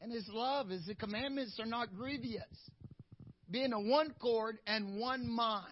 [0.00, 2.42] And His love is the commandments are not grievous.
[3.50, 5.64] Being a one cord and one mind.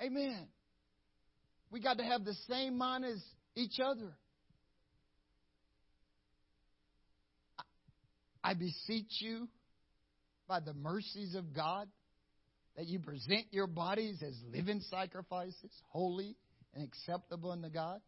[0.00, 0.48] Amen.
[1.70, 3.22] We got to have the same mind as
[3.54, 4.16] each other.
[8.44, 9.48] I beseech you,
[10.46, 11.88] by the mercies of God,
[12.76, 16.36] that you present your bodies as living sacrifices, holy
[16.74, 18.00] and acceptable unto God,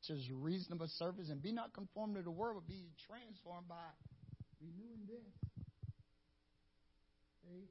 [0.00, 3.76] which is reasonable service, and be not conformed to the world, but be transformed by
[4.62, 5.50] renewing this.
[7.42, 7.68] See?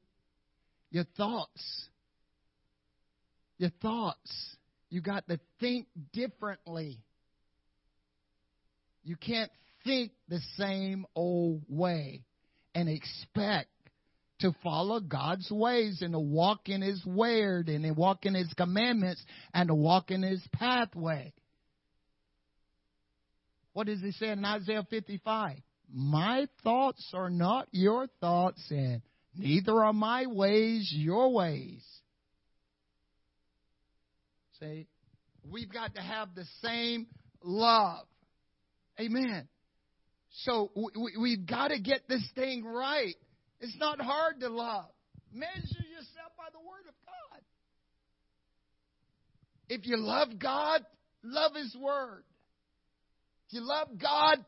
[0.92, 1.88] Your thoughts.
[3.58, 4.56] Your thoughts.
[4.92, 7.00] You got to think differently.
[9.04, 9.52] You can't
[9.86, 12.24] think the same old way
[12.74, 13.70] and expect
[14.40, 18.52] to follow God's ways and to walk in His word and to walk in His
[18.54, 19.24] commandments
[19.54, 21.32] and to walk in His pathway.
[23.72, 25.58] What does He say in Isaiah 55?
[25.94, 29.02] My thoughts are not your thoughts, and
[29.38, 31.84] neither are my ways your ways.
[34.60, 34.88] See,
[35.50, 37.08] we've got to have the same
[37.44, 38.06] love.
[39.00, 39.48] Amen.
[40.44, 40.72] So
[41.18, 43.16] we, have got to get this thing right.
[43.62, 44.86] It's not hard to love.
[45.32, 47.42] Measure yourself by the Word of God.
[49.70, 50.86] If you love God,
[51.24, 52.24] love His Word.
[53.48, 54.44] If you love God,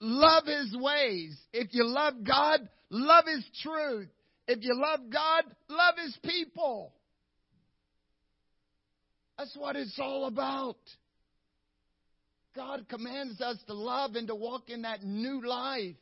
[0.00, 1.36] love His ways.
[1.52, 4.08] If you love God, love His truth.
[4.48, 6.92] If you love God, love His people.
[9.38, 10.76] That's what it's all about.
[12.54, 15.96] God commands us to love and to walk in that new life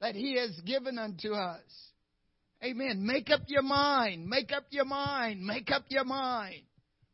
[0.00, 1.62] that He has given unto us.
[2.62, 3.04] Amen.
[3.06, 4.26] Make up your mind.
[4.26, 5.44] Make up your mind.
[5.44, 6.62] Make up your mind.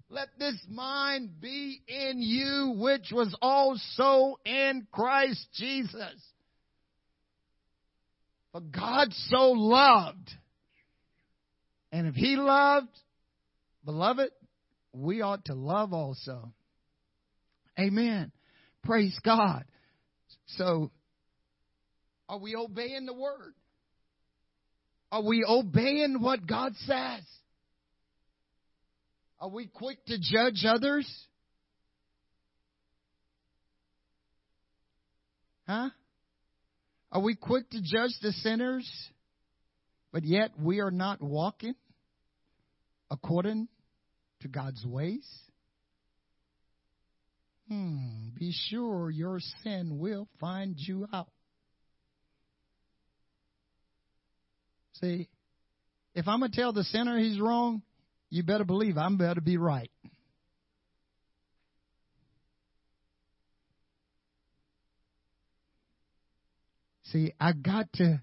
[0.08, 6.14] Let this mind be in you, which was also in Christ Jesus.
[8.52, 10.30] For God so loved.
[11.92, 12.88] And if He loved,
[13.84, 14.30] beloved,
[14.92, 16.52] we ought to love also.
[17.80, 18.30] Amen.
[18.84, 19.64] Praise God.
[20.58, 20.90] So,
[22.28, 23.54] are we obeying the word?
[25.10, 27.22] Are we obeying what God says?
[29.40, 31.10] Are we quick to judge others?
[35.66, 35.88] Huh?
[37.10, 38.88] Are we quick to judge the sinners,
[40.12, 41.74] but yet we are not walking
[43.10, 43.68] according
[44.42, 45.26] to God's ways?
[47.70, 51.28] Hmm, be sure your sin will find you out.
[54.94, 55.28] See,
[56.16, 57.82] if I'm going to tell the sinner he's wrong,
[58.28, 59.90] you better believe I'm better be right.
[67.04, 68.20] See, I got to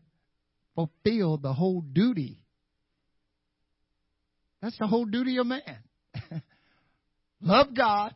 [0.75, 2.43] fulfill the whole duty.
[4.61, 5.61] That's the whole duty of man.
[7.41, 8.13] Love God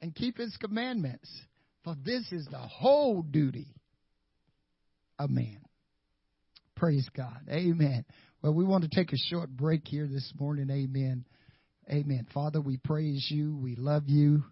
[0.00, 1.30] and keep his commandments.
[1.84, 3.74] For this is the whole duty
[5.18, 5.60] of man.
[6.76, 7.40] Praise God.
[7.50, 8.04] Amen.
[8.42, 10.70] Well, we want to take a short break here this morning.
[10.70, 11.24] Amen.
[11.90, 12.26] Amen.
[12.32, 13.56] Father, we praise you.
[13.56, 14.44] We love you.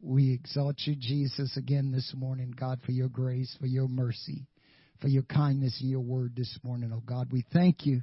[0.00, 4.46] We exalt you, Jesus, again this morning, God, for your grace, for your mercy,
[5.00, 7.30] for your kindness and your word this morning, oh God.
[7.30, 8.00] We thank you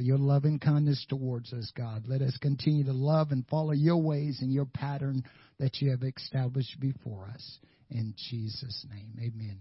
[0.00, 2.04] for your loving kindness towards us, God.
[2.06, 5.24] Let us continue to love and follow your ways and your pattern
[5.58, 7.58] that you have established before us.
[7.90, 9.58] In Jesus' name, amen.